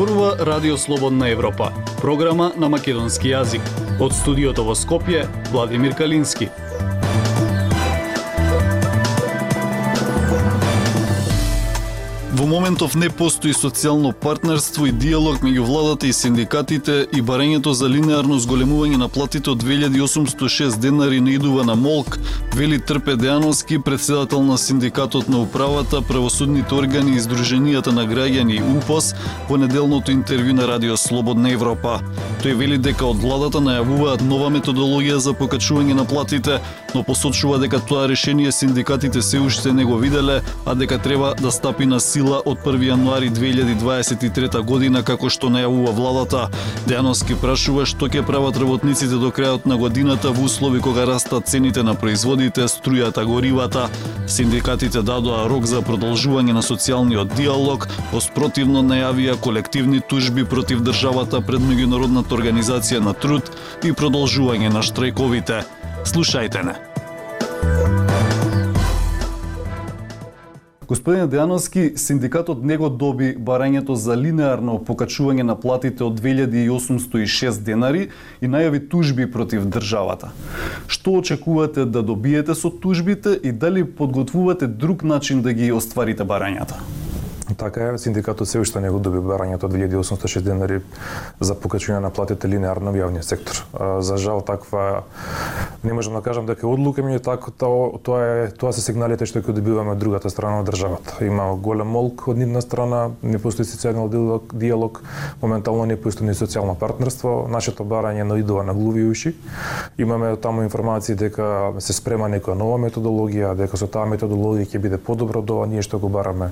Зборува 0.00 0.36
Радио 0.40 0.76
Слободна 0.78 1.28
Европа, 1.28 1.72
програма 2.00 2.46
на 2.56 2.70
македонски 2.72 3.34
јазик. 3.34 3.66
Од 4.00 4.14
студиото 4.16 4.64
во 4.64 4.72
Скопје, 4.72 5.26
Владимир 5.52 5.92
Калински. 5.92 6.48
Во 12.40 12.46
моментов 12.48 12.94
не 12.96 13.10
постои 13.12 13.52
социјално 13.52 14.14
партнерство 14.16 14.86
и 14.88 14.92
диалог 14.96 15.42
меѓу 15.44 15.64
владата 15.68 16.06
и 16.08 16.12
синдикатите 16.16 16.94
и 17.12 17.20
барењето 17.20 17.74
за 17.76 17.84
линеарно 17.84 18.38
зголемување 18.40 18.96
на 18.96 19.08
платите 19.12 19.50
од 19.52 19.60
2806 19.60 20.78
денари 20.80 21.20
не 21.20 21.34
идува 21.36 21.66
на 21.68 21.74
молк, 21.76 22.16
вели 22.56 22.78
Трпе 22.80 23.18
Дејановски, 23.20 23.82
председател 23.84 24.40
на 24.42 24.56
синдикатот 24.58 25.28
на 25.28 25.42
управата, 25.42 26.00
правосудните 26.00 26.74
органи 26.74 27.12
и 27.16 27.20
Сдруженијата 27.20 27.92
на 27.92 28.06
граѓани 28.08 28.56
и 28.56 28.64
УПОС 28.78 29.12
во 29.50 29.60
неделното 29.60 30.08
интервју 30.10 30.56
на 30.56 30.64
Радио 30.64 30.96
Слободна 30.96 31.52
Европа. 31.52 32.00
Тој 32.40 32.56
вели 32.56 32.78
дека 32.80 33.04
од 33.04 33.20
владата 33.20 33.60
најавуваат 33.60 34.24
нова 34.24 34.48
методологија 34.48 35.20
за 35.20 35.36
покачување 35.36 35.92
на 35.92 36.08
платите, 36.08 36.62
но 36.94 37.02
посочува 37.02 37.58
дека 37.58 37.80
тоа 37.80 38.08
решение 38.08 38.52
синдикатите 38.52 39.22
се 39.22 39.40
уште 39.40 39.72
не 39.72 39.84
го 39.84 39.96
виделе, 39.96 40.40
а 40.66 40.74
дека 40.74 40.98
треба 40.98 41.34
да 41.40 41.50
стапи 41.50 41.86
на 41.86 42.00
сила 42.00 42.42
од 42.44 42.58
1 42.64 42.90
јануари 42.90 43.30
2023 43.30 44.62
година 44.62 45.02
како 45.02 45.30
што 45.30 45.50
најавува 45.50 45.94
владата. 45.94 46.48
Дејановски 46.88 47.38
прашува 47.40 47.86
што 47.86 48.08
ќе 48.08 48.26
прават 48.26 48.56
работниците 48.56 49.20
до 49.20 49.30
крајот 49.30 49.66
на 49.66 49.76
годината 49.76 50.30
во 50.30 50.44
услови 50.44 50.80
кога 50.80 51.06
растат 51.06 51.48
цените 51.48 51.82
на 51.82 51.94
производите, 51.94 52.68
струјата, 52.68 53.24
горивата. 53.24 53.88
Синдикатите 54.26 55.02
дадоа 55.02 55.48
рок 55.48 55.66
за 55.66 55.82
продолжување 55.82 56.52
на 56.52 56.62
социјалниот 56.62 57.34
диалог, 57.36 57.88
воспротивно 58.12 58.82
најавија 58.82 59.36
колективни 59.40 60.00
тужби 60.00 60.44
против 60.44 60.82
државата 60.86 61.40
пред 61.40 61.60
меѓународната 61.60 62.34
организација 62.38 63.00
на 63.00 63.14
труд 63.14 63.50
и 63.82 63.92
продолжување 63.92 64.72
на 64.72 64.82
штрајковите. 64.86 65.79
Слушајте 66.04 66.62
не. 66.64 66.74
Господин 70.90 71.28
Дејановски, 71.30 71.96
синдикатот 71.96 72.64
не 72.66 72.76
го 72.76 72.88
доби 72.88 73.36
барањето 73.38 73.94
за 73.94 74.16
линеарно 74.18 74.78
покачување 74.88 75.44
на 75.46 75.54
платите 75.54 76.02
од 76.02 76.18
2806 76.18 77.60
денари 77.62 78.08
и 78.40 78.50
најави 78.50 78.80
тужби 78.90 79.28
против 79.30 79.68
државата. 79.70 80.32
Што 80.88 81.20
очекувате 81.20 81.84
да 81.84 82.02
добиете 82.02 82.58
со 82.58 82.70
тужбите 82.70 83.36
и 83.42 83.52
дали 83.52 83.84
подготвувате 83.84 84.66
друг 84.66 85.04
начин 85.04 85.42
да 85.42 85.52
ги 85.52 85.70
остварите 85.70 86.26
барањата? 86.26 86.82
Така 87.56 87.84
е, 87.84 87.98
синдикатот 87.98 88.48
се 88.48 88.60
уште 88.60 88.80
не 88.80 88.90
го 88.90 88.98
доби 88.98 89.18
барањето 89.18 89.66
од 89.66 89.74
2860 89.74 90.40
денари 90.46 90.80
за 91.40 91.54
покачување 91.54 92.00
на 92.04 92.10
платите 92.10 92.48
линеарно 92.48 92.92
во 92.92 93.02
јавниот 93.02 93.26
сектор. 93.26 93.64
За 94.00 94.16
жал 94.16 94.42
таква 94.42 95.02
не 95.84 95.92
можам 95.92 96.14
да 96.14 96.22
кажам 96.22 96.46
дека 96.46 96.66
е 96.66 96.70
одлука, 96.70 97.02
меѓу 97.02 97.22
така 97.24 97.50
тоа 97.56 98.20
е 98.20 98.50
тоа 98.50 98.72
се 98.72 98.84
сигналите 98.84 99.26
што 99.26 99.40
ќе 99.40 99.56
добиваме 99.56 99.94
од 99.96 99.98
другата 99.98 100.30
страна 100.30 100.60
од 100.60 100.68
државата. 100.70 101.24
Има 101.24 101.54
голем 101.56 101.88
молк 101.88 102.28
од 102.28 102.38
нивна 102.38 102.60
страна, 102.62 103.10
не 103.22 103.38
постои 103.38 103.64
социјален 103.64 104.08
диалог, 104.12 104.54
диалог, 104.54 105.02
моментално 105.42 105.86
не 105.86 105.96
постои 105.96 106.26
ни 106.28 106.34
социјално 106.36 106.76
партнерство, 106.78 107.48
нашето 107.50 107.84
барање 107.84 108.28
наидува 108.28 108.64
на 108.64 108.74
глуви 108.74 109.04
уши. 109.08 109.34
Имаме 109.98 110.36
таму 110.36 110.62
информации 110.62 111.16
дека 111.16 111.72
се 111.80 111.92
спрема 111.96 112.28
некоја 112.28 112.54
нова 112.54 112.78
методологија, 112.78 113.56
дека 113.56 113.80
со 113.80 113.88
таа 113.88 114.06
методологија 114.06 114.68
ќе 114.68 114.78
биде 114.78 114.98
подобро 114.98 115.40
од 115.40 115.50
ова 115.50 115.66
ние 115.66 115.82
што 115.82 115.98
го 115.98 116.08
бараме, 116.08 116.50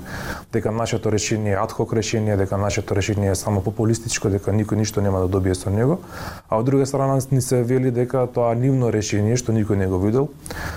дека 0.53 0.71
нашето 0.71 0.98
решение 1.05 1.53
е 1.53 1.63
адхок 1.63 1.93
решение, 1.93 2.37
дека 2.37 2.57
нашето 2.57 2.95
решение 2.95 3.31
е 3.31 3.35
само 3.35 3.61
популистичко, 3.63 4.29
дека 4.29 4.51
никој 4.51 4.75
ништо 4.75 5.01
нема 5.01 5.19
да 5.23 5.27
добие 5.27 5.55
со 5.55 5.69
него, 5.69 5.99
а 6.49 6.59
од 6.59 6.65
друга 6.65 6.85
страна 6.85 7.19
ни 7.31 7.41
се 7.41 7.63
вели 7.63 7.91
дека 7.91 8.27
тоа 8.27 8.55
нивно 8.55 8.91
решение 8.91 9.37
што 9.39 9.55
никој 9.55 9.79
не 9.79 9.87
го 9.87 9.99
видел, 9.99 10.29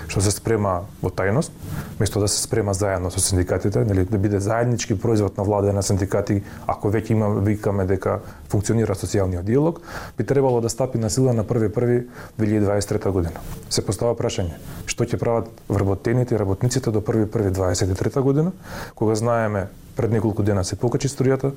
што 0.07 0.21
се 0.21 0.31
спрема 0.31 0.87
во 1.01 1.11
тајност, 1.11 1.51
место 1.99 2.19
да 2.19 2.27
се 2.27 2.41
спрема 2.41 2.73
заедно 2.73 3.11
со 3.11 3.19
синдикатите, 3.19 3.83
нели 3.85 4.05
да 4.05 4.17
биде 4.17 4.39
заеднички 4.39 4.95
производ 4.99 5.37
на 5.37 5.43
влада 5.43 5.69
и 5.69 5.73
на 5.73 5.83
синдикати, 5.83 6.43
ако 6.67 6.89
веќе 6.89 7.11
има 7.11 7.29
викаме 7.41 7.85
дека 7.85 8.19
функционира 8.49 8.95
социјалниот 8.95 9.43
диалог, 9.43 9.81
би 10.17 10.23
требало 10.23 10.61
да 10.61 10.69
стапи 10.69 10.97
на 10.97 11.09
сила 11.09 11.33
на 11.33 11.43
1.1.2023 11.43 13.11
година. 13.11 13.39
Се 13.69 13.85
постава 13.85 14.15
прашање, 14.15 14.57
што 14.85 15.03
ќе 15.03 15.19
прават 15.19 15.49
вработените 15.69 16.35
и 16.35 16.39
работниците 16.39 16.91
до 16.91 17.01
1.1.2023 17.01 18.21
година, 18.21 18.51
кога 18.95 19.15
знаеме 19.15 19.67
пред 19.95 20.11
неколку 20.11 20.43
дена 20.43 20.63
се 20.63 20.75
покачи 20.75 21.07
струјата, 21.07 21.51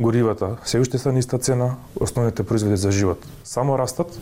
горивата 0.00 0.56
се 0.64 0.80
уште 0.80 0.98
са 0.98 1.12
ниста 1.12 1.38
цена, 1.38 1.76
основните 2.00 2.42
производи 2.42 2.76
за 2.76 2.90
живот 2.90 3.26
само 3.50 3.78
растат. 3.78 4.18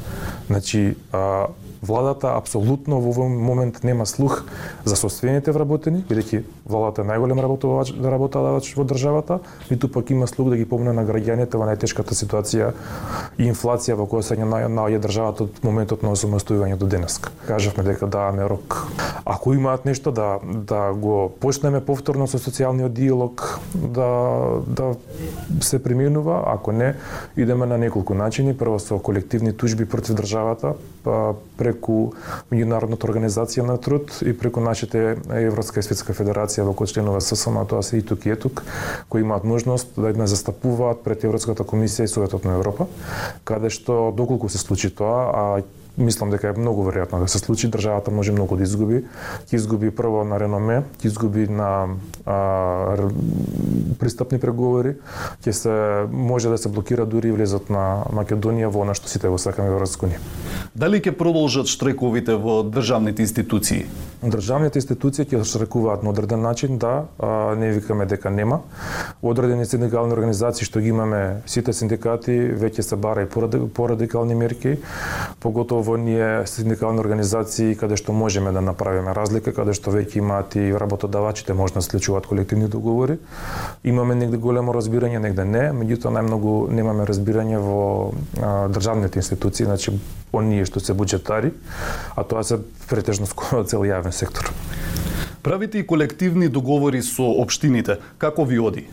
Значи, 0.46 0.96
а, 1.12 1.46
владата 1.82 2.32
апсолутно 2.32 2.96
во 3.04 3.12
овој 3.12 3.28
момент 3.28 3.82
нема 3.84 4.06
слух 4.08 4.40
за 4.88 4.96
собствените 4.96 5.52
вработени, 5.52 6.00
бидејќи 6.08 6.40
владата 6.64 7.04
е 7.04 7.08
најголем 7.10 7.36
да 7.36 8.10
работодавач 8.10 8.70
во 8.76 8.86
државата, 8.88 9.38
ниту 9.70 9.90
пак 9.92 10.10
има 10.10 10.26
слух 10.26 10.48
да 10.48 10.56
ги 10.56 10.64
помне 10.64 10.94
на 10.96 11.04
граѓаните 11.04 11.60
во 11.60 11.68
најтешката 11.68 12.16
ситуација 12.16 12.72
и 13.36 13.50
инфлација 13.50 13.98
во 14.00 14.08
која 14.08 14.24
се 14.24 14.38
наоѓа 14.40 15.02
државата 15.04 15.44
од 15.44 15.60
моментот 15.62 16.02
на 16.02 16.14
осамостојување 16.16 16.80
до 16.80 16.88
денеска. 16.88 17.28
Кажавме 17.46 17.84
дека 17.84 18.08
даваме 18.08 18.48
рок. 18.48 18.88
Ако 19.24 19.52
имаат 19.54 19.84
нешто 19.84 20.10
да 20.10 20.38
да 20.42 20.92
го 20.96 21.28
почнеме 21.40 21.84
повторно 21.84 22.26
со 22.26 22.40
социјалниот 22.40 22.96
диалог, 22.96 23.17
да 23.74 24.08
да 24.66 24.94
се 25.60 25.82
применува, 25.82 26.42
ако 26.46 26.72
не, 26.72 26.94
идеме 27.36 27.66
на 27.66 27.78
неколку 27.78 28.14
начини, 28.14 28.56
прво 28.56 28.78
со 28.78 28.98
колективни 28.98 29.52
тужби 29.52 29.84
против 29.84 30.14
државата, 30.14 30.74
па 31.04 31.34
преку 31.58 32.12
меѓународната 32.52 33.08
организација 33.08 33.66
на 33.66 33.78
труд 33.78 34.12
и 34.22 34.32
преку 34.38 34.60
нашите 34.60 35.16
Европска 35.30 35.80
и 35.80 35.86
Светска 35.86 36.14
федерација 36.14 36.66
во 36.68 36.74
кој 36.76 36.92
членува 36.92 37.20
ССМ, 37.20 37.62
тоа 37.68 37.82
се 37.82 37.98
и 37.98 38.02
тук 38.02 38.26
и 38.26 38.34
етук, 38.34 38.62
кои 39.08 39.24
имаат 39.24 39.44
можност 39.44 39.94
да 39.96 40.12
не 40.12 40.26
застапуваат 40.26 41.02
пред 41.04 41.24
Европската 41.24 41.64
комисија 41.64 42.04
и 42.04 42.12
Советот 42.12 42.44
на 42.44 42.58
Европа, 42.58 42.86
каде 43.44 43.70
што 43.70 44.12
доколку 44.16 44.48
се 44.48 44.58
случи 44.58 44.90
тоа, 44.90 45.30
а 45.34 45.44
мислам 45.98 46.30
дека 46.30 46.48
е 46.48 46.58
многу 46.58 46.86
веројатно 46.86 47.20
да 47.20 47.28
се 47.28 47.38
случи, 47.38 47.68
државата 47.70 48.10
може 48.10 48.32
многу 48.32 48.56
да 48.56 48.62
изгуби. 48.62 49.02
Ќе 49.50 49.54
изгуби 49.58 49.90
прво 49.90 50.22
на 50.24 50.38
реноме, 50.40 50.82
ќе 51.02 51.10
изгуби 51.10 51.48
на 51.50 51.98
а, 52.24 53.08
пристапни 53.98 54.38
преговори, 54.38 54.96
ќе 55.42 55.52
се 55.52 55.74
може 56.12 56.48
да 56.48 56.58
се 56.58 56.68
блокира 56.68 57.06
дури 57.06 57.32
влезот 57.34 57.70
на 57.70 58.04
Македонија 58.14 58.70
во 58.70 58.86
она 58.86 58.94
што 58.94 59.10
сите 59.10 59.28
го 59.28 59.38
сакаме 59.38 59.70
во 59.70 59.78
Европска 59.78 60.08
Дали 60.74 61.00
ќе 61.02 61.16
продолжат 61.18 61.66
штрековите 61.66 62.36
во 62.38 62.62
државните 62.62 63.22
институции? 63.22 63.86
Државните 64.22 64.78
институции 64.78 65.26
ќе 65.26 65.42
штрекуваат 65.44 66.02
на 66.02 66.10
одреден 66.10 66.42
начин, 66.42 66.78
да, 66.78 67.06
а, 67.18 67.54
не 67.58 67.72
викаме 67.72 68.06
дека 68.06 68.30
нема. 68.30 68.60
Одредени 69.22 69.66
синдикални 69.66 70.12
организации 70.12 70.64
што 70.64 70.80
ги 70.80 70.94
имаме 70.94 71.42
сите 71.46 71.72
синдикати 71.72 72.38
веќе 72.54 72.86
се 72.86 72.96
бара 72.96 73.26
и 73.26 73.28
порадикални 73.74 74.34
мерки, 74.34 74.78
поготово 75.40 75.87
во 75.88 75.96
ние 75.96 76.44
синдикални 76.46 77.00
организации 77.00 77.76
каде 77.78 77.96
што 77.96 78.12
можеме 78.12 78.52
да 78.52 78.60
направиме 78.60 79.14
разлика, 79.16 79.54
каде 79.56 79.72
што 79.72 79.94
веќе 79.94 80.20
имаат 80.20 80.56
и 80.60 80.68
работодавачите 80.76 81.56
може 81.56 81.78
да 81.78 81.82
склучуваат 81.82 82.28
колективни 82.28 82.68
договори. 82.68 83.16
Имаме 83.84 84.14
негде 84.14 84.36
големо 84.36 84.74
разбирање, 84.76 85.22
негде 85.24 85.46
не, 85.48 85.64
меѓутоа 85.72 86.12
најмногу 86.18 86.54
немаме 86.68 87.08
разбирање 87.08 87.62
во 87.64 87.80
а, 88.12 88.68
државните 88.68 89.22
институции, 89.22 89.64
значи 89.64 89.96
оние 90.32 90.68
што 90.68 90.84
се 90.84 90.92
буџетари, 90.92 91.54
а 92.14 92.24
тоа 92.24 92.44
се 92.44 92.60
претежно 92.90 93.26
цел 93.64 93.88
јавен 93.88 94.12
сектор. 94.12 94.52
Правите 95.42 95.78
и 95.78 95.86
колективни 95.86 96.48
договори 96.48 97.00
со 97.02 97.24
општините. 97.40 97.96
Како 98.18 98.44
ви 98.44 98.58
оди? 98.60 98.84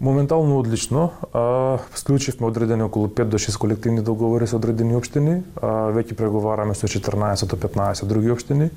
Моментално 0.00 0.58
одлично. 0.58 1.10
А, 1.32 1.78
склучивме 1.94 2.46
одредени 2.46 2.82
околу 2.82 3.08
5 3.08 3.24
до 3.24 3.38
6 3.38 3.58
колективни 3.58 4.00
договори 4.00 4.46
со 4.46 4.56
одредени 4.56 4.94
општини. 4.94 5.42
А, 5.58 5.90
веќе 5.90 6.14
преговараме 6.14 6.74
со 6.78 6.86
14 6.86 7.46
до 7.50 7.56
15 7.56 8.06
други 8.06 8.30
општини. 8.30 8.70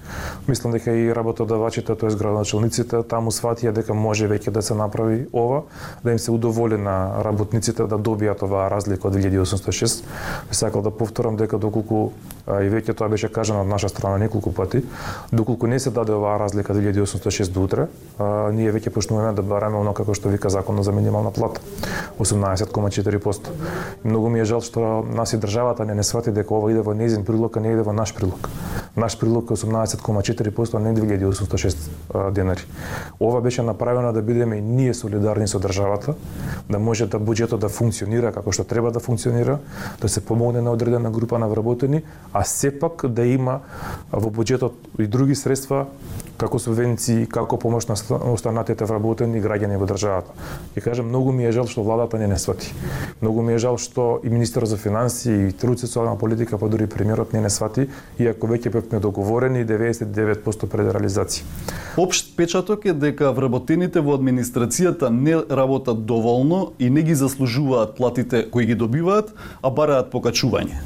Мислам 0.47 0.73
дека 0.73 0.91
и 0.91 1.13
работодавачите, 1.15 1.95
тоест 1.95 2.17
градоначалниците, 2.17 3.03
таму 3.05 3.29
сватија 3.29 3.69
дека 3.69 3.93
може 3.93 4.25
веќе 4.25 4.49
да 4.49 4.61
се 4.65 4.73
направи 4.73 5.27
ова, 5.33 5.61
да 6.03 6.11
им 6.11 6.19
се 6.19 6.31
удоволи 6.31 6.77
на 6.81 7.21
работниците 7.21 7.85
да 7.85 8.01
добијат 8.01 8.41
оваа 8.41 8.71
разлика 8.73 9.07
од 9.07 9.13
2806. 9.13 10.01
Би 10.49 10.55
сакал 10.57 10.81
да 10.81 10.89
повторам 10.89 11.37
дека 11.37 11.61
доколку 11.61 12.11
и 12.59 12.69
веќе 12.69 12.93
тоа 12.97 13.07
беше 13.09 13.29
кажано 13.31 13.61
од 13.61 13.67
наша 13.67 13.89
страна 13.89 14.17
неколку 14.17 14.51
пати, 14.51 14.83
доколку 15.31 15.67
не 15.67 15.79
се 15.79 15.91
даде 15.91 16.11
оваа 16.11 16.39
разлика 16.39 16.73
2806 16.73 17.51
до 17.51 17.63
утре, 17.63 17.87
ние 18.51 18.71
веќе 18.71 18.91
почнуваме 18.91 19.33
да 19.33 19.41
бараме 19.41 19.77
оно 19.77 19.93
како 19.93 20.13
што 20.13 20.29
вика 20.29 20.49
законот 20.49 20.85
за 20.85 20.91
минимална 20.91 21.31
плата 21.31 21.61
18,4%. 22.19 23.49
Многу 24.03 24.29
ми 24.29 24.39
е 24.39 24.45
жал 24.45 24.61
што 24.61 25.05
нас 25.07 25.33
и 25.33 25.39
државата 25.39 25.85
не 25.85 25.95
не 25.95 26.03
свати 26.03 26.31
дека 26.31 26.53
ова 26.55 26.71
иде 26.71 26.81
во 26.81 26.93
незин 26.93 27.25
прилог, 27.25 27.57
а 27.57 27.61
не 27.61 27.73
иде 27.73 27.83
во 27.85 27.93
наш 27.93 28.13
прилог. 28.15 28.49
Наш 28.95 29.19
прилог 29.19 29.51
е 29.51 29.53
18,4%, 29.53 30.75
а 30.75 30.79
не 30.79 30.93
2806 30.93 32.31
денари. 32.31 32.65
Ова 33.19 33.41
беше 33.41 33.61
направено 33.61 34.13
да 34.13 34.21
бидеме 34.21 34.61
ние 34.61 34.93
солидарни 34.93 35.47
со 35.47 35.59
државата, 35.59 36.15
да 36.69 36.79
може 36.79 37.07
да 37.07 37.19
буџетот 37.19 37.59
да 37.59 37.69
функционира 37.69 38.31
како 38.31 38.51
што 38.51 38.63
треба 38.63 38.91
да 38.91 38.99
функционира, 38.99 39.59
да 40.01 40.09
се 40.09 40.25
помогне 40.25 40.61
на 40.61 40.71
одредена 40.71 41.11
група 41.11 41.39
на 41.39 41.47
вработени, 41.47 42.03
а 42.33 42.40
А 42.41 42.43
сепак 42.43 43.03
да 43.05 43.21
има 43.29 43.59
во 44.09 44.31
буџетот 44.33 44.73
и 44.97 45.05
други 45.05 45.35
средства 45.37 45.83
како 46.41 46.57
субвенции, 46.57 47.27
како 47.29 47.59
помош 47.61 47.85
на 47.85 47.95
останатите 48.31 48.85
вработени 48.89 49.37
граѓани 49.43 49.77
во 49.77 49.85
државата. 49.85 50.33
Ќе 50.73 50.81
кажам, 50.81 51.11
многу 51.11 51.35
ми 51.37 51.45
е 51.45 51.51
жал 51.53 51.67
што 51.69 51.83
владата 51.85 52.17
не 52.17 52.25
не 52.31 52.39
свати. 52.41 52.71
Многу 53.21 53.43
ми 53.45 53.53
е 53.53 53.59
жал 53.61 53.77
што 53.77 54.07
и 54.25 54.31
министерот 54.33 54.71
за 54.71 54.79
финансии 54.81 55.35
и 55.49 55.51
труд 55.53 55.83
социјална 55.83 56.17
политика, 56.17 56.57
па 56.57 56.65
дури 56.65 56.87
премиерот 56.89 57.35
не 57.37 57.43
не 57.45 57.51
свати, 57.53 57.85
иако 58.17 58.49
веќе 58.49 58.73
бевме 58.73 59.03
договорени 59.03 59.61
99% 59.61 60.65
пред 60.65 60.89
реализација. 60.97 61.45
Обшт 61.97 62.33
печаток 62.37 62.89
е 62.89 62.97
дека 62.97 63.29
вработените 63.37 64.01
во 64.01 64.17
администрацијата 64.17 65.13
не 65.13 65.37
работат 65.37 66.05
доволно 66.09 66.71
и 66.79 66.89
не 66.89 67.05
ги 67.05 67.13
заслужуваат 67.13 67.95
платите 68.01 68.47
кои 68.49 68.65
ги 68.65 68.75
добиваат, 68.75 69.29
а 69.61 69.69
бараат 69.69 70.09
покачување. 70.09 70.81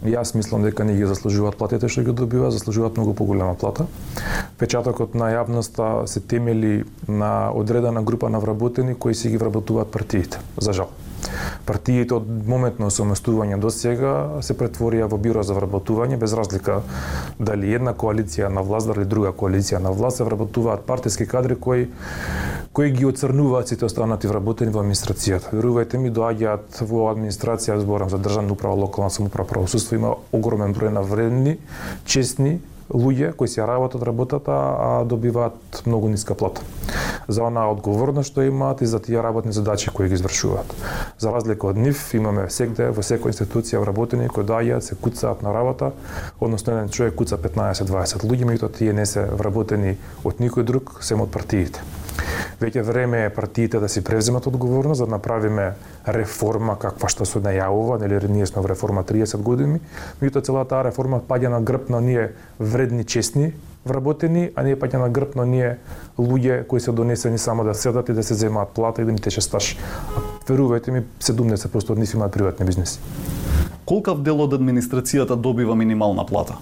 Јас 0.00 0.32
мислам 0.34 0.62
дека 0.64 0.84
не 0.84 0.94
ги 0.96 1.04
заслужуваат 1.04 1.58
платите 1.60 1.88
што 1.92 2.02
ги 2.06 2.12
добиваат, 2.16 2.54
заслужуваат 2.56 2.96
многу 2.96 3.12
поголема 3.14 3.54
плата. 3.54 3.84
Печатокот 4.56 5.14
на 5.14 5.28
јавноста 5.34 6.06
се 6.08 6.20
темели 6.20 6.84
на 7.08 7.50
одредена 7.52 8.02
група 8.02 8.30
на 8.30 8.40
вработени 8.40 8.94
кои 8.94 9.14
си 9.14 9.28
ги 9.28 9.36
вработуваат 9.36 9.92
партиите, 9.92 10.40
за 10.56 10.72
жал. 10.72 10.88
Партиите 11.66 12.14
од 12.14 12.28
момент 12.46 12.78
на 12.78 12.88
осамостување 12.90 13.58
до 13.60 13.70
сега 13.70 14.42
се 14.46 14.56
претворија 14.56 15.08
во 15.10 15.18
биро 15.18 15.42
за 15.46 15.54
вработување 15.58 16.18
без 16.20 16.34
разлика 16.36 16.80
дали 17.38 17.74
една 17.74 17.94
коалиција 17.94 18.48
на 18.48 18.62
власт 18.66 18.90
дали 18.90 19.04
друга 19.04 19.32
коалиција 19.32 19.78
на 19.78 19.92
власт 19.92 20.20
се 20.20 20.24
вработуваат 20.24 20.86
партиски 20.86 21.26
кадри 21.26 21.56
кои 21.60 21.88
кои 22.72 22.90
ги 22.90 23.06
оцрнуваат 23.06 23.68
сите 23.68 23.84
останати 23.84 24.28
вработени 24.30 24.70
во 24.70 24.84
администрацијата. 24.84 25.50
Верувајте 25.50 25.98
ми, 25.98 26.12
доаѓаат 26.14 26.78
во 26.86 27.08
администрација, 27.10 27.80
зборам 27.82 28.10
за 28.10 28.18
државна 28.22 28.54
управа, 28.54 28.78
локална 28.78 29.10
самоуправа, 29.10 29.48
правосудство, 29.48 29.98
има 29.98 30.14
огромен 30.32 30.74
број 30.74 30.94
на 30.94 31.02
вредни, 31.02 31.56
честни 32.06 32.60
луѓе 32.94 33.32
кои 33.34 33.48
се 33.48 33.66
работат 33.66 34.02
работата, 34.02 34.52
а 34.52 35.04
добиваат 35.04 35.82
многу 35.86 36.08
ниска 36.08 36.34
плата. 36.34 36.62
За 37.30 37.44
онаа 37.46 37.70
одговорност 37.70 38.32
што 38.32 38.42
имаат 38.42 38.80
и 38.82 38.86
за 38.90 38.98
тие 38.98 39.22
работни 39.22 39.52
задачи 39.54 39.90
кои 39.94 40.08
ги 40.08 40.18
извршуваат. 40.18 40.74
За 41.18 41.30
разлика 41.30 41.70
од 41.70 41.78
нив, 41.78 42.02
имаме 42.18 42.48
секде 42.50 42.90
во 42.90 43.04
секоја 43.06 43.30
институција 43.30 43.78
вработени 43.84 44.26
кои 44.28 44.42
доаѓаат, 44.44 44.82
се 44.82 44.98
куцаат 44.98 45.42
на 45.46 45.54
работа, 45.54 45.92
односно 46.40 46.74
еден 46.74 46.90
човек 46.90 47.14
куца 47.14 47.38
15-20 47.38 48.26
луѓе, 48.26 48.50
меѓутоа 48.50 48.74
тие 48.74 48.92
не 48.92 49.06
се 49.06 49.28
вработени 49.30 49.94
од 50.24 50.42
никој 50.42 50.66
друг, 50.66 50.98
сем 51.06 51.22
од 51.22 51.30
партиите. 51.30 51.86
Веќе 52.60 52.82
време 52.82 53.24
е 53.24 53.30
партиите 53.30 53.80
да 53.80 53.88
си 53.88 54.04
преземат 54.04 54.46
одговорност, 54.46 55.04
да 55.04 55.06
направиме 55.06 55.72
реформа 56.08 56.76
каква 56.78 57.08
што 57.08 57.24
се 57.24 57.40
најавува, 57.40 58.00
нели 58.00 58.20
ние 58.28 58.46
сме 58.46 58.62
во 58.62 58.68
реформа 58.68 59.04
30 59.04 59.40
години, 59.42 59.80
меѓутоа 60.20 60.44
целата 60.44 60.68
таа 60.70 60.84
реформа 60.90 61.20
паѓа 61.20 61.48
на 61.56 61.60
грб 61.60 61.90
на 61.90 62.00
ние 62.00 62.32
вредни, 62.60 63.04
честни 63.04 63.52
вработени, 63.86 64.50
а 64.56 64.62
не 64.62 64.76
паѓа 64.76 65.00
на 65.00 65.08
грб 65.08 65.36
на 65.36 65.46
ние 65.46 65.78
луѓе 66.18 66.66
кои 66.66 66.80
се 66.80 66.92
донесени 66.92 67.38
само 67.38 67.64
да 67.64 67.74
седат 67.74 68.08
и 68.08 68.12
да 68.12 68.22
се 68.22 68.34
земаат 68.34 68.68
плата 68.76 69.02
и 69.02 69.04
да 69.04 69.12
ни 69.12 69.20
тече 69.20 69.40
стаж. 69.40 69.76
Верувајте 70.46 70.90
ми, 70.90 71.04
70% 71.20 71.90
од 71.90 71.98
нив 71.98 72.14
имаат 72.14 72.32
приватни 72.32 72.66
бизнеси. 72.66 73.00
Колкав 73.88 74.20
дел 74.22 74.38
од 74.44 74.52
администрацијата 74.54 75.34
добива 75.34 75.74
минимална 75.74 76.22
плата? 76.26 76.60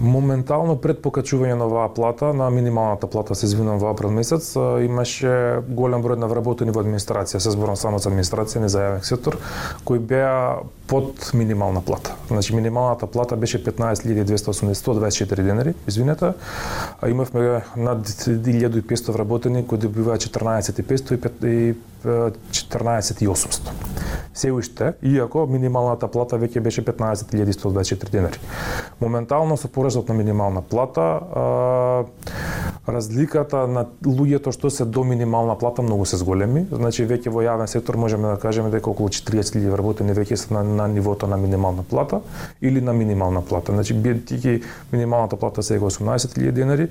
Моментално 0.00 0.78
пред 0.80 1.02
покачување 1.04 1.58
на 1.60 1.66
оваа 1.68 1.90
плата, 1.92 2.30
на 2.32 2.46
минималната 2.50 3.06
плата 3.10 3.34
се 3.36 3.44
извинувам 3.46 3.78
во 3.82 3.90
април 3.92 4.10
месец, 4.16 4.54
имаше 4.56 5.60
голем 5.68 6.00
број 6.00 6.16
на 6.16 6.28
вработени 6.30 6.72
во 6.72 6.80
администрација, 6.80 7.36
се 7.36 7.52
зборам 7.52 7.76
само 7.76 7.98
за 8.00 8.08
администрација, 8.08 8.62
не 8.64 8.70
за 8.72 8.86
јавен 8.86 9.04
сектор, 9.04 9.36
кои 9.84 9.98
беа 10.00 10.56
под 10.88 11.34
минимална 11.36 11.84
плата. 11.84 12.16
Значи 12.28 12.56
минималната 12.56 13.06
плата 13.06 13.36
беше 13.36 13.60
15.280 13.64 15.42
денари, 15.42 15.74
извинете, 15.88 16.32
а 17.00 17.08
имавме 17.08 17.62
над 17.76 18.08
1500 18.08 19.12
вработени 19.12 19.66
кои 19.66 19.78
добиваат 19.78 20.20
14.500 20.20 21.46
и 21.46 21.74
14.800. 22.04 23.70
Се 24.34 24.52
уште, 24.52 24.92
иако 25.02 25.46
минималната 25.50 26.08
плата 26.08 26.38
веќе 26.38 26.60
беше 26.60 26.84
15.124 26.84 28.10
денари. 28.10 28.38
Моментално 29.00 29.56
со 29.56 29.68
поразот 29.68 30.08
на 30.08 30.14
минимална 30.14 30.62
плата, 30.62 31.00
а, 31.00 32.04
разликата 32.88 33.66
на 33.66 33.84
луѓето 34.06 34.52
што 34.54 34.70
се 34.70 34.84
до 34.84 35.04
минимална 35.04 35.56
плата 35.58 35.82
многу 35.82 36.06
се 36.06 36.16
зголеми. 36.20 36.66
Значи 36.70 37.06
веќе 37.06 37.32
во 37.34 37.42
јавен 37.42 37.66
сектор 37.66 37.96
можеме 37.96 38.30
да 38.30 38.38
кажеме 38.40 38.70
дека 38.70 38.90
околу 38.90 39.08
40.000 39.08 39.70
вработени 39.70 40.14
веќе 40.14 40.34
се 40.34 40.54
на, 40.54 40.62
на 40.62 40.86
нивото 40.88 41.26
на 41.26 41.36
минимална 41.36 41.82
плата 41.82 42.20
или 42.62 42.80
на 42.80 42.92
минимална 42.92 43.42
плата. 43.42 43.72
Значи 43.72 43.94
бидејќи 43.94 44.62
минималната 44.92 45.36
плата 45.36 45.62
сега 45.62 45.86
18.000 45.86 46.52
денари, 46.52 46.88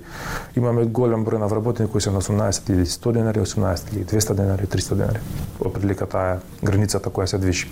имаме 0.56 0.86
голем 0.86 1.26
број 1.26 1.40
на 1.40 1.48
вработени 1.48 1.90
кои 1.90 2.02
се 2.02 2.12
на 2.12 2.22
18.100 2.22 3.12
денари, 3.12 3.40
18.200 3.40 4.34
денари, 4.34 4.68
300 4.68 4.96
денари. 4.96 5.20
Определика 5.60 6.06
таа 6.06 6.36
е 6.36 6.66
границата 6.66 7.10
која 7.10 7.29
се 7.30 7.38
движи. 7.38 7.68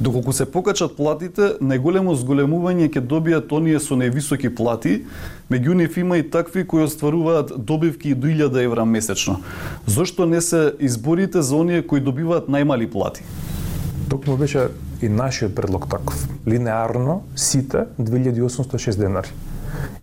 Доколку 0.00 0.32
се 0.32 0.44
покачат 0.50 0.96
платите, 0.96 1.52
најголемо 1.62 2.14
зголемување 2.18 2.88
ќе 2.90 3.02
добијат 3.06 3.52
оние 3.54 3.78
со 3.78 3.94
највисоки 3.94 4.50
плати, 4.50 5.04
меѓу 5.52 5.76
нив 5.78 5.98
има 6.00 6.18
и 6.18 6.24
такви 6.26 6.64
кои 6.66 6.82
остваруваат 6.82 7.52
добивки 7.56 8.14
до 8.14 8.26
1000 8.26 8.64
евра 8.64 8.84
месечно. 8.84 9.38
Зошто 9.86 10.26
не 10.26 10.40
се 10.40 10.72
изборите 10.80 11.42
за 11.42 11.56
оние 11.56 11.86
кои 11.86 12.00
добиваат 12.00 12.48
најмали 12.48 12.90
плати? 12.90 13.22
Токму 14.10 14.36
беше 14.36 14.68
и 15.02 15.08
нашиот 15.08 15.54
предлог 15.54 15.88
таков. 15.88 16.28
Линеарно 16.48 17.22
сите 17.36 17.86
2860 18.00 18.98
денари. 18.98 19.30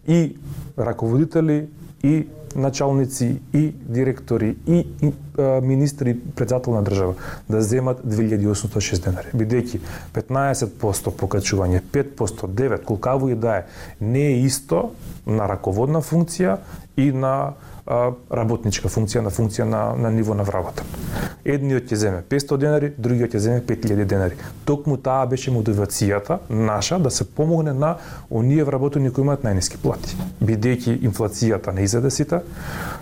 И 0.07 0.35
раководители 0.77 1.67
и 2.03 2.27
началници 2.55 3.41
и 3.53 3.73
директори 3.81 4.55
и, 4.67 4.87
и 5.01 5.13
а, 5.37 5.61
министри 5.61 6.19
председател 6.35 6.73
на 6.73 6.83
држава 6.83 7.13
да 7.49 7.61
земат 7.61 8.01
2806 8.07 9.03
денари. 9.03 9.27
Бидејќи 9.33 9.79
15% 10.13 11.13
покачување, 11.13 11.81
5%, 11.93 12.47
9, 12.47 12.83
колкаво 12.83 13.29
и 13.29 13.35
да 13.35 13.57
е, 13.57 13.63
не 14.01 14.25
е 14.27 14.39
исто 14.45 14.91
на 15.27 15.47
раководна 15.49 16.01
функција 16.01 16.57
и 16.97 17.11
на 17.11 17.53
работничка 17.89 18.89
функција 18.89 19.23
на 19.25 19.31
функција 19.33 19.65
на, 19.65 19.81
на 19.97 20.11
ниво 20.13 20.35
на 20.37 20.43
вработа. 20.45 20.83
Едниот 21.45 21.89
ќе 21.89 21.95
земе 21.95 22.21
500 22.29 22.57
денари, 22.61 22.91
другиот 22.97 23.33
ќе 23.33 23.41
земе 23.41 23.61
5000 23.65 24.05
денари. 24.05 24.37
Токму 24.65 24.97
таа 24.97 25.25
беше 25.25 25.51
мотивацијата 25.51 26.39
наша 26.49 26.99
да 26.99 27.09
се 27.09 27.25
помогне 27.25 27.73
на 27.73 27.95
оние 28.29 28.63
вработени 28.63 29.09
кои 29.11 29.23
имаат 29.25 29.43
најниски 29.47 29.81
плати. 29.81 30.17
Бидејќи 30.43 30.99
инфлацијата 31.09 31.73
не 31.73 31.87
изеде 31.87 32.11
сите, 32.11 32.41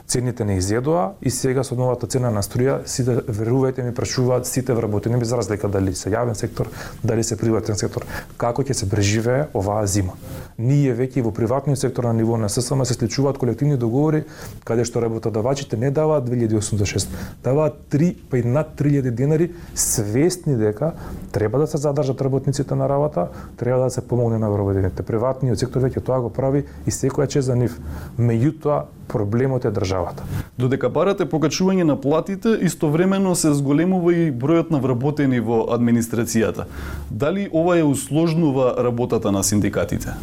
цените 0.07 0.45
не 0.45 0.57
изедоа 0.57 1.13
и 1.21 1.29
сега 1.29 1.63
со 1.63 1.75
новата 1.75 2.07
цена 2.07 2.31
на 2.31 2.43
струја 2.45 2.79
сите 2.87 3.19
верувајте 3.27 3.83
ми 3.83 3.93
прашуваат 3.93 4.47
сите 4.47 4.73
вработени 4.73 5.19
без 5.19 5.31
разлика 5.31 5.67
дали 5.67 5.95
се 5.95 6.09
јавен 6.13 6.33
сектор, 6.33 6.69
дали 7.03 7.23
се 7.23 7.37
приватен 7.37 7.75
сектор, 7.75 8.05
како 8.37 8.63
ќе 8.63 8.73
се 8.73 8.89
преживее 8.89 9.47
оваа 9.53 9.85
зима. 9.87 10.15
Ние 10.57 10.95
веќе 10.95 11.21
во 11.21 11.31
приватниот 11.31 11.79
сектор 11.79 12.07
на 12.07 12.13
ниво 12.13 12.37
на 12.37 12.49
ССМ 12.49 12.85
се 12.85 12.93
склучуваат 12.93 13.37
колективни 13.37 13.77
договори 13.77 14.23
каде 14.63 14.76
што 14.85 15.01
работодавачите 15.01 15.77
не 15.77 15.91
даваат 15.91 16.29
2806, 16.29 17.07
даваат 17.43 17.79
3 17.89 18.15
па 18.29 18.37
и 18.37 18.43
над 18.43 18.75
3000 18.77 19.11
денари 19.11 19.51
свесни 19.75 20.55
дека 20.55 20.93
треба 21.31 21.59
да 21.59 21.67
се 21.67 21.77
задржат 21.77 22.21
работниците 22.21 22.75
на 22.75 22.89
работа, 22.89 23.27
треба 23.57 23.83
да 23.83 23.89
се 23.89 24.01
помогне 24.01 24.37
на 24.37 24.49
вработените. 24.49 25.03
Приватниот 25.03 25.59
сектор 25.59 25.81
веќе 25.81 26.03
тоа 26.03 26.21
го 26.21 26.29
прави 26.29 26.65
и 26.85 26.91
секоја 26.91 27.27
чест 27.27 27.47
за 27.47 27.55
нив. 27.55 27.79
Меѓутоа 28.19 28.83
проблемот 29.07 29.65
е 29.65 29.71
државата. 29.71 30.23
Додека 30.59 30.89
барате 30.89 31.25
покачување 31.25 31.83
на 31.87 31.95
платите, 32.01 32.57
истовремено 32.61 33.35
се 33.35 33.53
зголемува 33.53 34.13
и 34.13 34.31
бројот 34.31 34.71
на 34.71 34.81
вработени 34.83 35.39
во 35.39 35.63
администрацијата. 35.75 36.67
Дали 37.09 37.47
ова 37.53 37.77
е 37.79 37.83
усложнува 37.87 38.75
работата 38.83 39.31
на 39.31 39.43
синдикатите? 39.43 40.13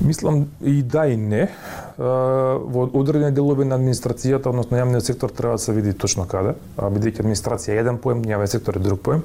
Мислам 0.00 0.46
и 0.64 0.82
да 0.82 1.06
и 1.06 1.16
не 1.16 1.48
во 1.98 2.88
одредени 2.92 3.30
делови 3.34 3.64
на 3.64 3.76
администрацијата, 3.78 4.50
односно 4.50 4.80
јавниот 4.80 5.06
сектор 5.06 5.30
треба 5.30 5.54
да 5.54 5.62
се 5.62 5.72
види 5.72 5.92
точно 5.92 6.26
каде, 6.26 6.56
бидејќи 6.76 7.22
администрација 7.22 7.76
е 7.76 7.82
еден 7.84 7.98
поем, 8.02 8.24
јавен 8.26 8.50
сектор 8.50 8.76
е 8.76 8.82
друг 8.82 9.00
поем. 9.00 9.22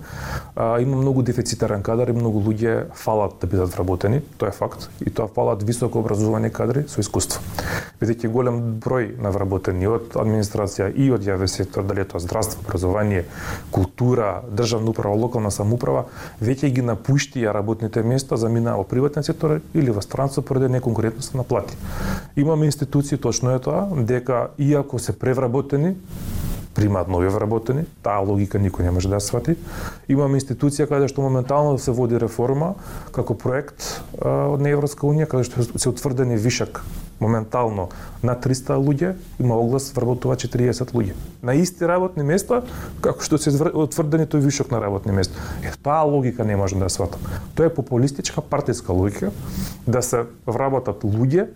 Има 0.56 0.98
многу 1.02 1.24
дефицитарен 1.26 1.82
кадар 1.84 2.10
и 2.10 2.14
многу 2.14 2.44
луѓе 2.46 2.92
фалат 2.94 3.40
да 3.42 3.48
бидат 3.48 3.74
вработени, 3.74 4.22
тоа 4.38 4.50
е 4.50 4.58
факт, 4.58 4.90
и 5.02 5.10
тоа 5.10 5.28
фалат 5.28 5.64
високо 5.64 6.00
образовани 6.00 6.52
кадри 6.54 6.86
со 6.88 7.02
искуство. 7.02 7.42
Бидејќи 8.02 8.30
голем 8.30 8.62
број 8.80 9.18
на 9.20 9.34
вработени 9.34 9.88
од 9.90 10.14
администрација 10.16 10.92
и 10.94 11.10
од 11.12 11.26
јавен 11.26 11.50
сектор, 11.50 11.84
дали 11.84 12.06
е 12.06 12.06
тоа 12.06 12.22
здравство, 12.22 12.62
образование, 12.68 13.26
култура, 13.72 14.44
државна 14.54 14.94
управа, 14.94 15.18
локална 15.18 15.52
самоуправа, 15.52 16.06
веќе 16.40 16.70
ги 16.70 16.86
напуштија 16.86 17.52
работните 17.52 18.04
места, 18.04 18.38
заминаа 18.38 18.78
во 18.78 18.86
приватен 18.86 19.24
сектор 19.26 19.60
или 19.74 19.92
во 19.92 20.02
странство 20.06 20.42
поради 20.42 20.70
неконкурентност 20.70 21.34
на 21.34 21.44
плати. 21.44 21.76
Имаме 22.60 22.66
институции, 22.66 23.18
точно 23.18 23.52
е 23.56 23.60
тоа, 23.60 23.88
дека 23.96 24.50
иако 24.60 25.00
се 25.00 25.14
превработени, 25.20 25.96
примаат 26.76 27.08
нови 27.08 27.30
вработени, 27.32 27.86
таа 28.04 28.20
логика 28.20 28.60
никој 28.60 28.84
не 28.84 28.92
може 28.92 29.08
да 29.08 29.16
ја 29.16 29.24
свати. 29.24 29.56
Имаме 30.12 30.42
институција 30.44 30.90
каде 30.92 31.08
што 31.08 31.24
моментално 31.24 31.80
се 31.80 31.96
води 31.96 32.20
реформа 32.20 32.74
како 33.16 33.32
проект 33.40 34.04
од 34.20 34.60
Европска 34.68 35.08
унија, 35.08 35.30
каде 35.32 35.48
што 35.48 35.64
се 35.64 35.88
утврдени 35.88 36.36
вишак 36.36 36.84
моментално 37.20 37.90
на 38.24 38.36
300 38.36 38.76
луѓе, 38.76 39.14
има 39.40 39.56
оглас 39.56 39.92
вработува 39.96 40.36
40 40.36 40.92
луѓе. 40.92 41.16
На 41.44 41.56
исти 41.56 41.88
работни 41.88 42.24
места, 42.24 42.62
како 43.00 43.24
што 43.24 43.40
се 43.40 43.56
утврдени 43.56 44.28
тој 44.28 44.44
вишок 44.44 44.72
на 44.72 44.84
работни 44.84 45.16
места. 45.16 45.40
Е, 45.64 45.72
таа 45.84 46.04
логика 46.04 46.44
не 46.44 46.60
може 46.60 46.76
да 46.76 46.88
ја 46.88 46.96
сватам. 46.96 47.24
Тоа 47.56 47.72
е 47.72 47.76
популистичка 47.76 48.42
партиска 48.42 48.92
логика 48.92 49.32
да 49.88 50.04
се 50.04 50.28
вработат 50.48 51.04
луѓе 51.04 51.48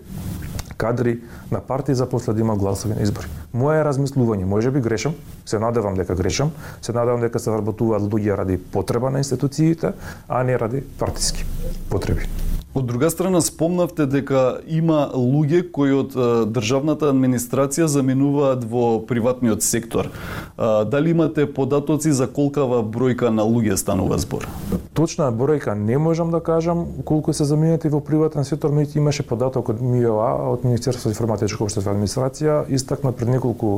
кадри 0.84 1.20
на 1.52 1.60
партии 1.64 1.96
за 1.96 2.10
после 2.10 2.34
да 2.34 2.44
има 2.44 2.56
гласови 2.60 2.94
на 2.94 3.04
избори. 3.08 3.32
Моје 3.56 3.86
размислување, 3.88 4.44
може 4.44 4.72
би 4.72 4.84
грешам, 4.84 5.16
се 5.46 5.60
надевам 5.60 5.96
дека 5.96 6.16
грешам, 6.20 6.52
се 6.82 6.92
надевам 6.92 7.24
дека 7.24 7.40
се 7.40 7.54
вработуваат 7.54 8.04
луѓе 8.04 8.36
ради 8.38 8.58
потреба 8.60 9.14
на 9.14 9.24
институциите, 9.24 9.94
а 10.28 10.44
не 10.44 10.60
ради 10.60 10.84
партиски 11.00 11.46
потреби. 11.90 12.28
Од 12.74 12.88
друга 12.90 13.10
страна 13.14 13.38
спомнавте 13.42 14.08
дека 14.10 14.58
има 14.66 15.12
луѓе 15.14 15.68
кои 15.72 15.94
од 15.94 16.16
државната 16.50 17.12
администрација 17.14 17.86
заминуваат 17.86 18.66
во 18.66 18.98
приватниот 19.06 19.62
сектор. 19.62 20.10
Дали 20.58 21.14
имате 21.14 21.46
податоци 21.46 22.12
за 22.12 22.26
колкава 22.28 22.82
бројка 22.82 23.30
на 23.30 23.46
луѓе 23.46 23.78
станува 23.78 24.18
збор? 24.18 24.50
Точна 24.94 25.32
бројка 25.34 25.74
не 25.74 25.98
можам 25.98 26.30
да 26.32 26.40
кажам 26.40 26.86
колку 27.06 27.34
се 27.34 27.48
заменети 27.50 27.90
во 27.90 27.98
приватен 27.98 28.46
сектор, 28.46 28.70
меѓутоа 28.70 29.00
имаше 29.02 29.24
податок 29.26 29.72
од 29.74 29.80
МИОА, 29.82 30.52
од 30.54 30.66
Министерството 30.68 31.10
за 31.10 31.16
информатичко 31.16 31.66
општествена 31.66 31.96
администрација, 31.98 32.58
истакнат 32.70 33.18
пред 33.18 33.32
неколку 33.34 33.72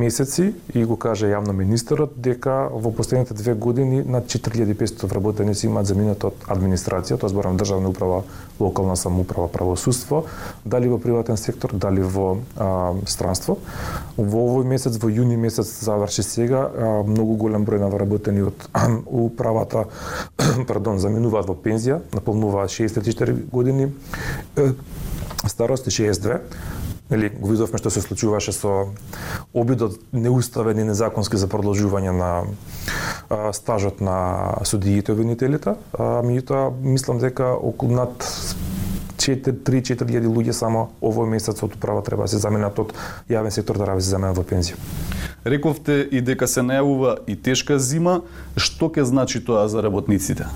месеци 0.00 0.54
и 0.72 0.84
го 0.84 0.96
каже 0.96 1.28
јавно 1.28 1.52
министерот 1.52 2.16
дека 2.16 2.70
во 2.72 2.88
последните 2.88 3.34
две 3.34 3.52
години 3.52 4.00
над 4.00 4.32
4500 4.32 5.04
вработеници 5.04 5.66
имаат 5.68 5.92
заменет 5.92 6.24
од 6.24 6.48
администрација, 6.48 7.20
тоа 7.20 7.28
зборам 7.28 7.60
државна 7.60 7.92
управа 7.92 8.22
локална 8.60 8.96
самоуправа, 8.96 9.48
правосудство, 9.48 10.24
дали 10.64 10.88
во 10.88 10.96
приватен 10.98 11.36
сектор, 11.36 11.74
дали 11.76 12.00
во 12.00 12.38
а, 12.56 12.94
странство. 13.06 13.58
Во 14.16 14.46
овој 14.48 14.64
месец, 14.64 14.96
во 14.96 15.12
јуни 15.12 15.36
месец 15.36 15.68
заврши 15.84 16.22
сега, 16.24 16.64
а, 16.64 17.02
многу 17.04 17.36
голем 17.36 17.68
број 17.68 17.84
на 17.84 17.92
вработени 17.92 18.48
од 18.48 18.68
управата, 19.04 19.84
пардон, 20.68 21.00
заминуваат 21.02 21.48
во 21.48 21.56
пензија, 21.58 22.00
наполнуваат 22.14 22.70
64 22.70 23.36
години, 23.52 23.92
старост 25.46 25.88
62 25.88 26.40
Нели, 27.10 27.28
го 27.30 27.52
видовме 27.52 27.78
што 27.78 27.90
се 27.94 28.00
случуваше 28.02 28.50
со 28.50 28.70
обидот 29.54 30.00
неуставен 30.10 30.80
и 30.82 30.86
незаконски 30.88 31.38
за 31.38 31.46
продолжување 31.46 32.10
на 32.10 32.30
а, 33.30 33.52
стажот 33.54 34.00
на 34.02 34.16
судиите 34.66 35.14
обвинителите. 35.14 35.76
Меѓутоа, 35.94 36.72
мислам 36.82 37.22
дека 37.22 37.52
околу 37.54 37.94
над 37.94 38.26
3-4 39.22 40.26
луѓе 40.26 40.52
само 40.52 40.88
овој 41.00 41.30
месец 41.30 41.62
од 41.62 41.78
управа 41.78 42.02
треба 42.02 42.26
да 42.26 42.34
се 42.34 42.42
заменат 42.42 42.78
од 42.78 42.90
јавен 43.30 43.54
сектор 43.54 43.78
да 43.78 43.94
се 44.00 44.10
заменат 44.10 44.36
во 44.36 44.42
пензија. 44.42 44.74
Рековте 45.46 46.00
и 46.10 46.18
дека 46.26 46.48
се 46.50 46.64
најавува 46.66 47.20
и 47.30 47.36
тешка 47.38 47.76
зима, 47.78 48.16
што 48.58 48.88
ќе 48.90 49.04
значи 49.06 49.38
тоа 49.38 49.68
за 49.70 49.78
работниците? 49.84 50.48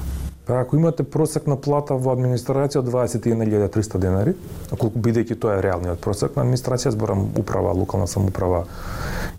Па 0.49 0.57
ако 0.65 0.75
имате 0.81 1.05
просек 1.07 1.47
на 1.47 1.55
плата 1.55 1.95
во 1.95 2.11
администрација 2.11 2.81
од 2.83 2.89
21.300 2.91 4.01
денари, 4.03 4.35
колку 4.73 4.99
бидејќи 4.99 5.39
тоа 5.39 5.61
е 5.61 5.63
реалниот 5.63 6.03
просек 6.03 6.35
на 6.35 6.43
администрација, 6.43 6.91
зборам 6.91 7.29
управа, 7.39 7.71
локална 7.71 8.11
самоуправа 8.11 8.65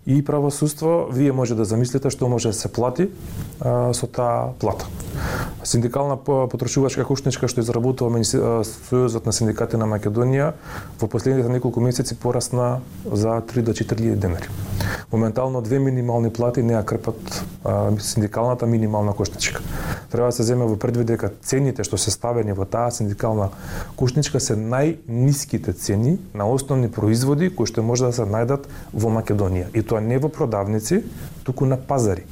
и 0.05 0.23
правосудство, 0.23 1.09
вие 1.11 1.35
може 1.35 1.59
да 1.59 1.67
замислите 1.67 2.09
што 2.09 2.31
може 2.31 2.55
да 2.55 2.55
се 2.55 2.71
плати 2.71 3.09
а, 3.59 3.91
со 3.91 4.07
таа 4.07 4.53
плата. 4.55 4.87
Синдикална 5.67 6.15
потрошувачка 6.15 7.03
кушничка 7.03 7.51
што 7.51 7.59
изработува 7.59 8.23
Сојузот 8.23 9.27
на 9.27 9.35
синдикати 9.35 9.75
на 9.75 9.83
Македонија 9.83 10.53
во 10.95 11.11
последните 11.11 11.51
неколку 11.51 11.83
месеци 11.83 12.15
порасна 12.15 12.79
за 13.03 13.41
3 13.43 13.67
до 13.67 13.75
4 13.75 14.15
денари. 14.15 14.47
Моментално 15.11 15.61
две 15.61 15.79
минимални 15.79 16.29
плати 16.33 16.63
не 16.63 16.73
ја 16.73 16.83
крпат 16.85 17.43
а, 17.65 17.91
синдикалната 17.99 18.65
минимална 18.65 19.13
кошничка 19.13 19.61
Треба 20.11 20.27
да 20.27 20.31
се 20.31 20.43
земе 20.43 20.65
во 20.65 20.75
предвид 20.75 21.07
дека 21.07 21.29
цените 21.41 21.85
што 21.87 21.95
се 21.95 22.11
ставени 22.11 22.51
во 22.51 22.65
таа 22.67 22.91
синдикална 22.91 23.47
кошничка 23.95 24.41
се 24.43 24.57
најниските 24.59 25.71
цени 25.71 26.17
на 26.35 26.49
основни 26.51 26.91
производи 26.91 27.47
кои 27.55 27.69
што 27.69 27.79
може 27.83 28.09
да 28.09 28.11
се 28.11 28.25
најдат 28.27 28.67
во 28.91 29.07
Македонија. 29.07 29.69
И 29.71 29.83
тоа 29.87 30.03
не 30.03 30.19
во 30.19 30.27
продавници, 30.27 31.03
туку 31.47 31.65
на 31.65 31.77
пазари. 31.79 32.27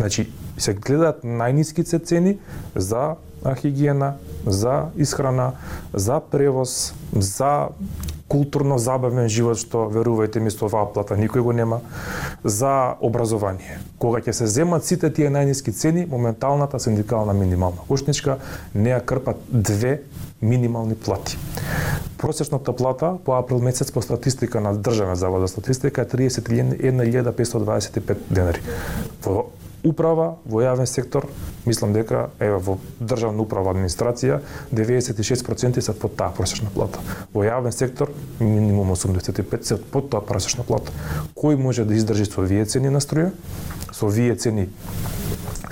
Значи, 0.00 0.30
се 0.56 0.72
гледаат 0.72 1.20
најниските 1.20 2.00
цени 2.00 2.38
за 2.74 3.16
хигиена, 3.60 4.14
за 4.46 4.88
исхрана, 4.96 5.52
за 5.92 6.20
превоз, 6.20 6.94
за 7.12 7.68
културно 8.32 8.78
забавен 8.80 9.28
живот 9.28 9.60
што 9.60 9.92
верувајте 9.92 10.40
ми 10.40 10.48
со 10.50 10.64
оваа 10.64 10.88
плата 10.94 11.14
никој 11.20 11.44
го 11.44 11.52
нема 11.52 11.80
за 12.44 12.96
образование. 13.04 13.78
Кога 14.00 14.20
ќе 14.24 14.32
се 14.32 14.46
земат 14.48 14.84
сите 14.88 15.12
тие 15.12 15.28
најниски 15.28 15.72
цени, 15.76 16.06
моменталната 16.08 16.80
синдикална 16.80 17.36
минимална 17.36 17.84
кошничка 17.88 18.38
не 18.74 18.90
ја 18.94 19.04
крпат 19.04 19.36
две 19.48 20.02
минимални 20.40 20.94
плати. 20.94 21.38
Просечната 22.18 22.76
плата 22.76 23.18
по 23.24 23.32
април 23.36 23.58
месец 23.58 23.92
по 23.92 24.02
статистика 24.02 24.60
на 24.60 24.74
Државен 24.74 25.16
завод 25.16 25.40
за 25.40 25.48
статистика 25.48 26.02
е 26.02 26.06
31.525 26.06 28.16
денари. 28.30 28.60
Во 29.24 29.44
управа, 29.84 30.36
во 30.44 30.62
јавен 30.62 30.86
сектор, 30.86 31.26
мислам 31.66 31.92
дека 31.92 32.30
еве 32.40 32.58
во 32.62 32.78
државна 33.00 33.42
управа 33.42 33.74
администрација 33.74 34.40
96% 34.72 35.80
се 35.80 35.94
под 35.94 36.16
таа 36.16 36.30
просечна 36.36 36.70
плата. 36.74 37.02
Во 37.34 37.44
јавен 37.44 37.74
сектор 37.74 38.12
минимум 38.40 38.94
85 38.94 39.62
се 39.62 39.76
под 39.76 40.10
таа 40.10 40.22
просечна 40.22 40.64
плата. 40.64 40.92
Кој 41.34 41.58
може 41.58 41.84
да 41.84 41.94
издржи 41.94 42.26
со 42.30 42.46
вие 42.46 42.64
цени 42.64 42.90
на 42.90 43.00
струја, 43.00 43.32
со 43.92 44.06
вие 44.06 44.36
цени 44.36 44.68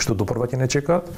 што 0.00 0.14
до 0.16 0.24
прва 0.24 0.48
ќе 0.48 0.58
не 0.60 0.68
чекаат 0.70 1.08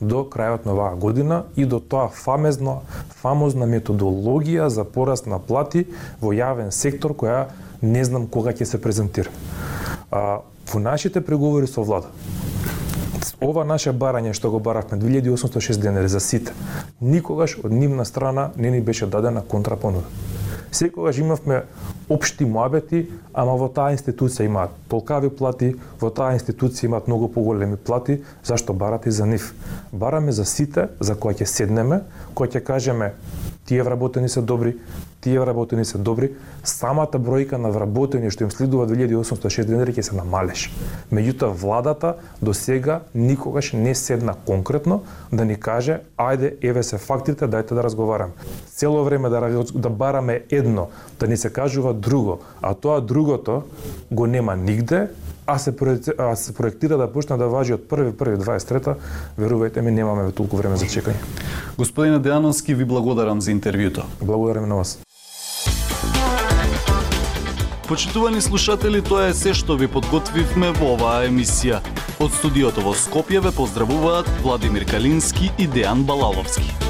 до 0.00 0.24
крајот 0.26 0.66
на 0.66 0.74
оваа 0.74 0.96
година 0.98 1.44
и 1.56 1.64
до 1.64 1.78
тоа 1.80 2.08
фамезно 2.10 2.80
фамозна 3.22 3.68
методологија 3.70 4.66
за 4.66 4.84
пораст 4.84 5.28
на 5.30 5.38
плати 5.38 5.86
во 6.20 6.34
јавен 6.34 6.72
сектор 6.74 7.14
која 7.14 7.46
не 7.82 8.04
знам 8.04 8.26
кога 8.26 8.52
ќе 8.52 8.66
се 8.66 8.82
презентира. 8.82 9.30
А, 10.10 10.42
во 10.72 10.80
нашите 10.80 11.20
преговори 11.20 11.66
со 11.66 11.82
влада 11.82 12.10
ова 13.42 13.64
наше 13.64 13.92
барање 13.92 14.32
што 14.38 14.50
го 14.50 14.60
баравме 14.62 14.98
2806 14.98 15.80
денари 15.82 16.08
за 16.08 16.20
сите, 16.20 16.52
никогаш 17.00 17.58
од 17.64 17.72
нивна 17.72 18.04
страна 18.04 18.50
не 18.56 18.70
ни 18.70 18.80
беше 18.80 19.06
дадена 19.06 19.42
контрапонуда. 19.42 20.06
Секогаш 20.72 21.18
имавме 21.18 21.62
општи 22.08 22.44
муабети, 22.44 23.06
ама 23.34 23.58
во 23.60 23.68
таа 23.68 23.92
институција 23.92 24.46
имаат 24.48 24.72
толкави 24.88 25.28
плати, 25.28 25.74
во 26.00 26.08
таа 26.08 26.32
институција 26.38 26.88
имаат 26.88 27.10
многу 27.10 27.28
поголеми 27.28 27.76
плати, 27.76 28.22
зашто 28.44 28.72
барате 28.72 29.10
за 29.10 29.26
нив? 29.26 29.52
Бараме 29.92 30.32
за 30.32 30.44
сите, 30.44 30.88
за 31.00 31.14
кои 31.14 31.34
ќе 31.34 31.44
седнеме, 31.44 32.00
кои 32.34 32.48
ќе 32.48 32.64
кажеме 32.64 33.12
тие 33.66 33.82
вработени 33.82 34.28
се 34.28 34.40
добри, 34.40 34.76
тие 35.20 35.40
вработени 35.40 35.84
се 35.84 35.98
добри, 35.98 36.32
самата 36.64 37.18
бројка 37.18 37.58
на 37.62 37.70
вработени 37.70 38.30
што 38.30 38.44
им 38.44 38.50
следува 38.50 38.86
2806 38.90 39.64
денари 39.64 39.94
ќе 39.94 40.02
се 40.02 40.16
намалеш. 40.18 40.66
Меѓутоа 41.12 41.54
владата 41.54 42.16
до 42.42 42.54
сега 42.54 43.00
никогаш 43.14 43.72
не 43.72 43.94
седна 43.94 44.34
конкретно 44.46 45.02
да 45.32 45.44
ни 45.44 45.56
каже 45.56 46.00
ајде 46.18 46.56
еве 46.62 46.82
се 46.82 46.98
фактите, 46.98 47.46
дајте 47.46 47.74
да 47.74 47.86
разговараме. 47.86 48.32
Цело 48.66 49.04
време 49.04 49.28
да 49.28 49.64
да 49.74 49.90
бараме 49.90 50.42
едно, 50.50 50.88
да 51.20 51.26
ни 51.26 51.36
се 51.36 51.52
кажува 51.52 51.94
друго, 51.94 52.40
а 52.62 52.74
тоа 52.74 53.00
другото 53.00 53.62
го 54.10 54.26
нема 54.26 54.56
нигде, 54.56 55.08
а 55.46 55.58
се, 55.58 55.74
а 56.18 56.36
се 56.36 56.54
проектира 56.54 56.96
да 56.96 57.12
почне 57.12 57.36
да 57.36 57.48
важи 57.48 57.74
од 57.74 57.88
1 57.88 58.12
1 58.12 58.36
23 58.36 58.94
верувајте 59.38 59.80
ми 59.80 59.90
немаме 59.90 60.32
толку 60.32 60.56
време 60.56 60.76
за 60.76 60.86
чекање. 60.86 61.18
Господине 61.78 62.18
Деановски, 62.18 62.74
ви 62.74 62.84
благодарам 62.84 63.40
за 63.40 63.50
интервјуто. 63.52 64.02
Благодарам 64.20 64.68
на 64.68 64.74
вас. 64.74 64.98
Почитувани 67.88 68.40
слушатели, 68.40 69.02
тоа 69.02 69.26
е 69.28 69.34
се 69.34 69.52
што 69.54 69.76
ви 69.76 69.88
подготвивме 69.90 70.70
во 70.78 70.94
оваа 70.94 71.26
емисија. 71.28 71.82
Од 72.22 72.32
студиото 72.38 72.80
во 72.80 72.94
Скопје 72.94 73.42
ве 73.42 73.52
поздравуваат 73.52 74.30
Владимир 74.42 74.86
Калински 74.88 75.50
и 75.58 75.68
Дејан 75.68 76.06
Балаловски. 76.08 76.81